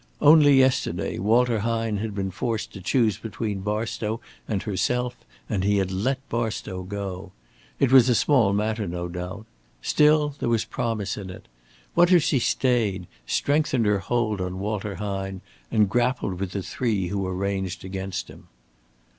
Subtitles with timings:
[0.19, 5.15] Only yesterday, Walter Hine had been forced to choose between Barstow and herself
[5.47, 7.33] and he had let Barstow go.
[7.79, 9.45] It was a small matter, no doubt.
[9.83, 11.47] Still there was promise in it.
[11.93, 17.09] What if she stayed, strengthened her hold on Walter Hine and grappled with the three
[17.09, 18.47] who were ranged against him?